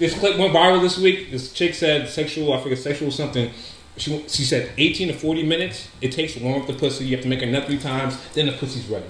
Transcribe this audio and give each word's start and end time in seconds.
this 0.00 0.18
clip 0.18 0.38
went 0.38 0.52
viral 0.52 0.80
this 0.80 0.98
week. 0.98 1.30
This 1.30 1.52
chick 1.52 1.74
said 1.74 2.08
sexual, 2.08 2.52
I 2.52 2.60
forget 2.60 2.78
sexual 2.78 3.10
something. 3.12 3.50
She 3.96 4.26
she 4.28 4.44
said 4.44 4.72
18 4.78 5.08
to 5.08 5.14
40 5.14 5.42
minutes. 5.44 5.88
It 6.00 6.10
takes 6.12 6.34
to 6.34 6.42
warm 6.42 6.62
up 6.62 6.66
the 6.66 6.72
pussy. 6.72 7.04
You 7.04 7.16
have 7.16 7.22
to 7.22 7.28
make 7.28 7.40
her 7.40 7.46
nut 7.46 7.66
three 7.66 7.78
times. 7.78 8.18
Then 8.32 8.46
the 8.46 8.52
pussy's 8.52 8.88
ready. 8.88 9.06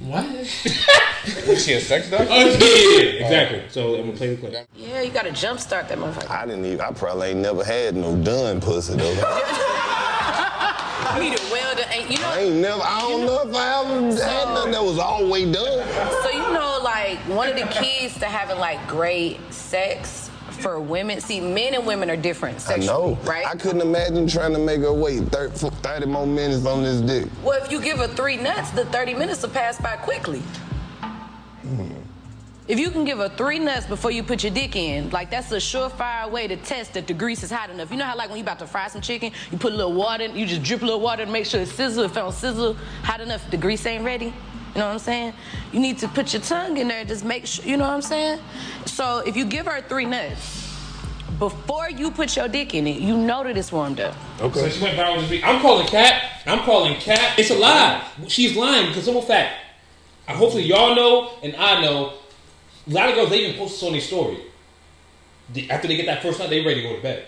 What? 0.00 0.26
Was 1.48 1.64
she 1.64 1.72
a 1.72 1.80
sex 1.80 2.10
doctor? 2.10 2.26
Oh, 2.28 2.34
yeah, 2.34 2.44
yeah, 2.44 2.58
oh. 2.58 3.24
exactly. 3.24 3.62
So 3.70 3.94
I'm 3.94 4.06
gonna 4.06 4.12
play 4.16 4.34
the 4.34 4.36
clip. 4.36 4.68
Yeah, 4.76 5.00
you 5.00 5.10
gotta 5.10 5.30
jumpstart 5.30 5.88
that 5.88 5.98
motherfucker. 5.98 6.30
I 6.30 6.44
didn't 6.44 6.66
even. 6.66 6.80
I 6.80 6.90
probably 6.90 7.28
ain't 7.28 7.40
never 7.40 7.64
had 7.64 7.96
no 7.96 8.16
done 8.16 8.60
pussy 8.60 8.96
though. 8.96 9.60
You 11.14 11.20
need 11.20 11.34
it 11.34 11.48
well 11.52 11.76
done. 11.76 12.10
You 12.10 12.18
know, 12.18 12.28
I 12.28 12.40
ain't 12.40 12.56
never. 12.56 12.82
I 12.82 13.00
don't 13.02 13.26
know 13.26 13.48
if 13.48 13.54
I 13.54 13.84
ever 13.84 14.00
had 14.20 14.48
nothing 14.48 14.72
that 14.72 14.82
was 14.82 14.98
always 14.98 15.52
done. 15.52 15.86
so 16.24 16.30
you 16.30 16.38
know, 16.38 16.53
like 17.14 17.28
one 17.28 17.48
of 17.48 17.56
the 17.56 17.66
keys 17.66 18.14
to 18.18 18.26
having 18.26 18.58
like 18.58 18.86
great 18.88 19.40
sex 19.52 20.30
for 20.50 20.80
women. 20.80 21.20
See, 21.20 21.40
men 21.40 21.74
and 21.74 21.86
women 21.86 22.10
are 22.10 22.16
different 22.16 22.56
I 22.56 22.78
sexually, 22.78 23.14
know. 23.14 23.18
right? 23.24 23.46
I 23.46 23.54
couldn't 23.54 23.80
imagine 23.80 24.26
trying 24.26 24.52
to 24.52 24.58
make 24.58 24.80
her 24.80 24.92
wait 24.92 25.22
30, 25.24 25.70
30 25.70 26.06
more 26.06 26.26
minutes 26.26 26.66
on 26.66 26.82
this 26.82 27.00
dick. 27.00 27.30
Well, 27.42 27.62
if 27.62 27.70
you 27.70 27.80
give 27.80 27.98
her 27.98 28.08
three 28.08 28.36
nuts, 28.36 28.70
the 28.70 28.84
30 28.86 29.14
minutes 29.14 29.42
will 29.42 29.50
pass 29.50 29.80
by 29.80 29.96
quickly. 29.96 30.40
Hmm. 31.62 31.92
If 32.66 32.78
you 32.78 32.90
can 32.90 33.04
give 33.04 33.18
her 33.18 33.28
three 33.28 33.58
nuts 33.58 33.86
before 33.86 34.10
you 34.10 34.22
put 34.22 34.42
your 34.42 34.52
dick 34.52 34.74
in, 34.74 35.10
like 35.10 35.30
that's 35.30 35.52
a 35.52 35.56
surefire 35.56 36.30
way 36.30 36.46
to 36.46 36.56
test 36.56 36.94
that 36.94 37.06
the 37.06 37.12
grease 37.12 37.42
is 37.42 37.50
hot 37.50 37.68
enough. 37.68 37.90
You 37.90 37.98
know 37.98 38.06
how 38.06 38.16
like 38.16 38.30
when 38.30 38.38
you 38.38 38.44
about 38.44 38.58
to 38.60 38.66
fry 38.66 38.88
some 38.88 39.02
chicken, 39.02 39.32
you 39.52 39.58
put 39.58 39.74
a 39.74 39.76
little 39.76 39.92
water, 39.92 40.24
in, 40.24 40.34
you 40.34 40.46
just 40.46 40.62
drip 40.62 40.80
a 40.80 40.84
little 40.86 41.00
water 41.00 41.26
to 41.26 41.30
make 41.30 41.44
sure 41.44 41.60
it 41.60 41.68
sizzle. 41.68 42.04
If 42.04 42.12
it 42.12 42.14
don't 42.14 42.32
sizzle 42.32 42.74
hot 43.02 43.20
enough, 43.20 43.50
the 43.50 43.58
grease 43.58 43.84
ain't 43.84 44.02
ready. 44.02 44.32
You 44.74 44.80
know 44.80 44.86
what 44.86 44.92
I'm 44.94 44.98
saying? 44.98 45.34
You 45.72 45.80
need 45.80 45.98
to 45.98 46.08
put 46.08 46.32
your 46.32 46.42
tongue 46.42 46.76
in 46.78 46.88
there, 46.88 47.04
just 47.04 47.24
make 47.24 47.46
sure. 47.46 47.64
You 47.64 47.76
know 47.76 47.84
what 47.86 47.94
I'm 47.94 48.02
saying? 48.02 48.40
So 48.86 49.18
if 49.24 49.36
you 49.36 49.44
give 49.44 49.66
her 49.66 49.80
three 49.82 50.04
nuts 50.04 50.62
before 51.38 51.90
you 51.90 52.10
put 52.10 52.34
your 52.36 52.48
dick 52.48 52.74
in 52.74 52.86
it, 52.86 53.00
you 53.00 53.16
know 53.16 53.44
that 53.44 53.56
it's 53.56 53.70
warmed 53.72 54.00
up. 54.00 54.14
Okay. 54.40 54.60
So 54.60 54.68
she 54.68 54.82
went 54.82 54.96
viral 54.98 55.20
this 55.20 55.30
week. 55.30 55.46
I'm 55.46 55.60
calling 55.60 55.86
Cat. 55.86 56.22
I'm 56.46 56.60
calling 56.60 56.96
Cat. 56.96 57.38
It's 57.38 57.50
a 57.50 57.54
lie. 57.54 58.02
She's 58.28 58.56
lying 58.56 58.88
because 58.88 59.04
simple 59.04 59.22
fact. 59.22 59.54
uh, 60.28 60.34
Hopefully 60.34 60.64
y'all 60.64 60.94
know 60.96 61.30
and 61.42 61.54
I 61.56 61.80
know. 61.80 62.14
A 62.86 62.90
lot 62.90 63.08
of 63.08 63.14
girls 63.14 63.30
they 63.30 63.38
even 63.46 63.56
post 63.58 63.74
this 63.74 63.82
on 63.84 63.92
their 63.92 64.00
story. 64.00 64.38
The- 65.52 65.70
After 65.70 65.86
they 65.88 65.96
get 65.96 66.06
that 66.06 66.20
first 66.22 66.38
nut, 66.40 66.50
they 66.50 66.64
ready 66.64 66.82
to 66.82 66.88
go 66.88 66.96
to 66.96 67.02
bed. 67.02 67.26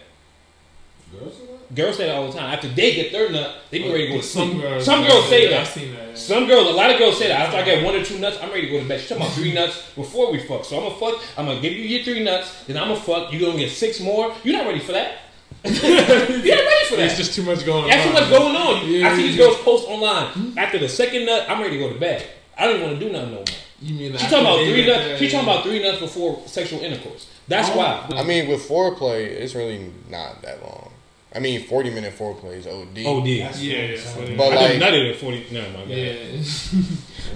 Girls 1.12 1.34
say 1.36 1.46
that? 1.46 1.74
Girls 1.74 1.96
say 1.96 2.06
that 2.06 2.16
all 2.16 2.26
the 2.30 2.38
time. 2.38 2.52
After 2.54 2.68
they 2.68 2.94
get 2.94 3.12
their 3.12 3.30
nut, 3.30 3.56
they 3.70 3.78
be 3.78 3.88
oh, 3.88 3.92
ready 3.92 4.06
to 4.08 4.12
go 4.14 4.20
to 4.20 4.22
sleep. 4.26 4.50
Some 4.52 4.60
girls- 4.60 4.84
Some 4.84 5.04
girls 5.06 5.28
say 5.28 5.48
that. 5.48 5.60
I've 5.60 5.68
seen 5.68 5.94
that. 5.94 6.18
Some 6.18 6.46
girls, 6.46 6.68
a 6.68 6.72
lot 6.72 6.90
of 6.90 6.98
girls 6.98 7.18
say 7.18 7.28
that. 7.28 7.40
After 7.46 7.56
I 7.58 7.62
get 7.62 7.84
one 7.84 7.94
or 7.94 8.04
two 8.04 8.18
nuts, 8.18 8.38
I'm 8.42 8.50
ready 8.50 8.62
to 8.62 8.72
go 8.72 8.80
to 8.80 8.88
bed. 8.88 9.00
She's 9.00 9.08
talking 9.08 9.24
about 9.24 9.34
three 9.34 9.52
nuts 9.52 9.82
before 9.94 10.32
we 10.32 10.38
fuck. 10.38 10.64
So 10.64 10.77
I'm 10.77 10.82
gonna 10.84 10.94
fuck. 10.96 11.22
I'm 11.36 11.46
gonna 11.46 11.60
give 11.60 11.72
you 11.72 11.82
your 11.84 12.02
three 12.04 12.22
nuts. 12.24 12.64
Then 12.64 12.77
I'm 12.78 12.88
gonna 12.88 13.00
fuck. 13.00 13.32
You 13.32 13.40
gonna 13.40 13.58
get 13.58 13.70
six 13.70 14.00
more. 14.00 14.34
You're 14.44 14.56
not 14.56 14.66
ready 14.66 14.80
for 14.80 14.92
that. 14.92 15.18
You're 15.64 15.74
not 15.74 16.08
ready 16.08 16.84
for 16.88 16.96
that. 16.96 17.06
It's 17.06 17.16
just 17.16 17.34
too 17.34 17.42
much 17.42 17.64
going 17.66 17.84
on. 17.84 17.90
That's 17.90 18.06
too 18.06 18.12
much 18.12 18.30
going 18.30 18.56
on. 18.56 18.88
Yeah, 18.88 19.08
I 19.08 19.16
see 19.16 19.22
these 19.22 19.36
yeah. 19.36 19.44
girls 19.46 19.58
post 19.58 19.88
online. 19.88 20.56
After 20.58 20.78
the 20.78 20.88
second 20.88 21.27
nut, 21.27 21.46
I'm 21.48 21.60
ready 21.60 21.77
to 21.78 21.82
go 21.82 21.92
to 21.92 21.98
bed. 21.98 22.24
I 22.56 22.66
don't 22.66 22.80
want 22.82 22.98
to 22.98 23.04
do 23.06 23.12
nothing 23.12 23.30
no 23.30 23.36
more. 23.36 23.44
You 23.82 23.94
mean 23.94 24.12
She 24.16 24.24
after 24.24 24.36
talking 24.36 24.46
about 24.46 24.58
three 24.64 24.86
nuts. 24.86 25.04
there, 25.04 25.18
She 25.18 25.30
talking 25.30 25.48
about 25.48 25.62
three 25.64 25.82
nuts 25.82 25.98
before 26.00 26.42
sexual 26.46 26.80
intercourse. 26.80 27.28
That's 27.48 27.68
Oh. 27.70 27.77
why. 27.77 28.06
I 28.16 28.22
mean, 28.22 28.48
with 28.48 28.66
foreplay, 28.66 29.27
it's 29.27 29.54
really 29.54 29.90
not 30.08 30.40
that 30.42 30.62
long. 30.62 30.92
I 31.37 31.39
mean, 31.39 31.67
40 31.67 31.91
minute 31.91 32.15
foreplay 32.15 32.55
is 32.55 32.67
OD. 32.67 33.06
OD, 33.06 33.25
D. 33.25 33.39
Yeah, 33.39 33.53
yeah. 33.59 34.37
But 34.37 34.53
I 34.53 34.56
like, 34.56 34.79
just 34.79 34.81
nutted 34.81 35.11
at 35.11 35.17
40. 35.17 35.47
No, 35.53 35.61
my 35.70 35.84
bad. 35.84 35.89
yeah. 35.89 36.83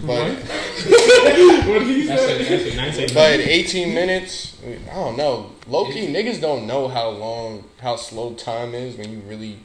but, 0.06 0.32
what 1.68 1.78
did 1.80 1.88
he 1.88 2.06
say? 2.06 2.38
That's 2.38 2.64
it. 2.64 2.76
Nine 2.76 2.92
seconds. 2.92 3.12
but 3.12 3.40
18 3.40 3.94
minutes, 3.94 4.56
I 4.90 4.94
don't 4.94 5.18
know. 5.18 5.52
Low 5.66 5.84
key, 5.84 6.06
niggas 6.06 6.40
don't 6.40 6.66
know 6.66 6.88
how 6.88 7.10
long, 7.10 7.64
how 7.80 7.96
slow 7.96 8.32
time 8.32 8.74
is 8.74 8.96
when 8.96 9.12
you 9.12 9.18
really 9.20 9.58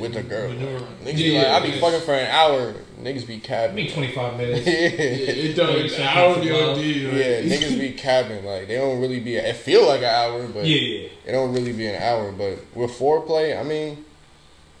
with 0.00 0.16
a 0.16 0.22
girl. 0.22 0.48
Maneuver. 0.50 0.84
Niggas 1.04 1.16
be 1.16 1.22
Yeah, 1.24 1.52
like, 1.54 1.62
I 1.62 1.66
be 1.66 1.80
fucking 1.80 2.00
for 2.02 2.14
an 2.14 2.26
hour. 2.30 2.74
Niggas 3.02 3.26
be 3.26 3.36
I 3.36 3.38
capping. 3.38 3.76
mean, 3.76 3.90
25 3.92 4.36
minutes. 4.38 4.66
yeah, 4.66 4.72
It 4.72 5.54
don't. 5.56 5.66
Thirty 5.68 5.80
It's 5.84 5.96
seconds 5.96 6.16
hour 6.16 6.34
to 6.34 6.40
the 6.40 6.48
go. 6.48 6.70
OD. 6.72 6.76
Like, 6.76 6.84
yeah, 6.84 7.42
niggas 7.42 7.78
be 7.80 7.92
capping. 7.92 8.44
Like 8.44 8.68
they 8.68 8.76
don't 8.76 9.00
really 9.00 9.20
be. 9.20 9.36
It 9.36 9.56
feel 9.56 9.86
like 9.86 10.00
an 10.00 10.06
hour, 10.06 10.46
but 10.48 10.66
Yeah, 10.66 10.76
yeah. 10.76 11.08
it 11.26 11.32
don't 11.32 11.52
really 11.54 11.72
be 11.72 11.86
an 11.86 12.02
hour. 12.02 12.32
But 12.32 12.58
with 12.74 12.90
foreplay, 12.98 13.58
I 13.58 13.62
mean, 13.62 14.04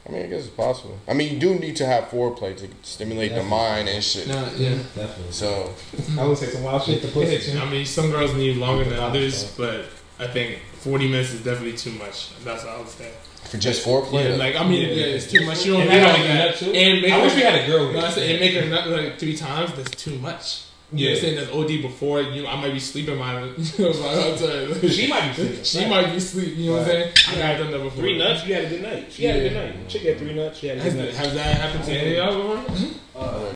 I 0.06 0.10
mean, 0.12 0.22
I 0.22 0.26
guess 0.26 0.46
it's 0.46 0.54
possible. 0.54 0.98
I 1.06 1.12
mean, 1.14 1.32
you 1.34 1.38
do 1.38 1.54
need 1.54 1.76
to 1.76 1.86
have 1.86 2.04
foreplay 2.04 2.56
to 2.58 2.68
stimulate 2.82 3.34
the 3.34 3.42
mind 3.42 3.88
and 3.88 4.02
shit. 4.02 4.26
Nah, 4.28 4.48
yeah. 4.56 4.70
Definitely. 4.94 5.32
So 5.32 5.74
I 6.18 6.26
would 6.26 6.38
say 6.38 6.46
some 6.46 6.62
wild 6.64 6.82
shit 6.82 7.02
to 7.02 7.08
pussy. 7.08 7.58
I 7.58 7.68
mean, 7.70 7.84
some 7.86 8.10
girls 8.10 8.34
need 8.34 8.56
longer 8.56 8.84
than 8.84 8.98
others, 8.98 9.54
but 9.56 9.84
I 10.18 10.26
think 10.26 10.58
40 10.80 11.08
minutes 11.10 11.32
is 11.32 11.42
definitely 11.44 11.76
too 11.76 11.92
much. 11.92 12.30
That's 12.44 12.64
what 12.64 12.74
I 12.74 12.78
would 12.78 12.88
say. 12.88 13.10
for 13.44 13.56
just 13.56 13.86
foreplay, 13.86 14.30
Yeah, 14.30 14.36
like 14.36 14.56
I 14.56 14.68
mean, 14.68 14.82
Yeah. 14.82 14.94
yeah, 14.94 15.04
it's 15.16 15.30
too 15.30 15.44
much. 15.46 15.64
You 15.64 15.72
don't 15.74 15.82
And 15.82 15.90
need 15.90 15.96
I 15.98 16.02
gotta 16.02 16.18
make 16.18 16.28
a 16.30 16.34
nut, 16.34 16.58
that. 16.58 16.74
And 16.74 17.02
make 17.02 17.12
I 17.12 17.16
her- 17.18 17.22
wish 17.24 17.34
we 17.36 17.40
had 17.42 17.54
a 17.54 17.66
girl 17.66 17.84
No, 17.92 17.98
here. 17.98 18.06
I 18.06 18.10
said, 18.10 18.30
and 18.30 18.40
make 18.40 18.54
her 18.54 18.64
nut 18.66 18.88
like 18.88 19.18
three 19.18 19.36
times. 19.36 19.72
That's 19.74 19.90
too 19.92 20.18
much. 20.18 20.62
Yeah. 20.92 21.10
Yeah, 21.10 21.20
saying 21.20 21.36
that's 21.36 21.50
OD 21.52 21.82
before. 21.82 22.20
You 22.22 22.42
know, 22.42 22.48
I 22.48 22.60
might 22.60 22.72
be 22.72 22.80
sleeping 22.80 23.16
my. 23.16 23.42
You 23.78 23.84
know, 23.84 23.92
my 23.92 24.08
whole 24.08 24.36
time. 24.36 24.88
She 24.90 25.06
might 25.06 25.28
be 25.28 25.34
sleeping. 25.34 25.58
She 25.64 25.78
Right. 25.80 25.88
might 25.88 26.12
be 26.12 26.20
sleep. 26.20 26.56
You 26.56 26.66
know 26.66 26.72
what 26.72 26.80
I'm 26.82 26.86
saying? 26.88 27.12
I 27.28 27.34
got 27.36 27.58
done 27.58 27.70
that 27.72 27.78
before. 27.82 28.00
Three 28.02 28.18
nuts, 28.18 28.46
you 28.46 28.54
had 28.54 28.64
a 28.64 28.68
good 28.68 28.82
night. 28.82 29.06
She 29.12 29.24
had 29.24 29.36
a 29.36 29.40
good 29.48 29.52
night. 29.54 29.88
Chick 29.88 30.02
had 30.02 30.18
three 30.18 30.34
nuts, 30.34 30.58
she 30.58 30.66
had 30.68 30.78
a 30.78 30.80
Has 30.82 30.92
good 30.94 31.02
that, 31.02 31.06
night. 31.06 31.14
has 31.24 31.34
that 31.34 31.60
happened 31.60 31.84
to 31.84 31.92
any 31.92 32.16
of 32.16 32.34
y'all 32.34 32.56
before? 32.56 32.90
Uh, 33.22 33.54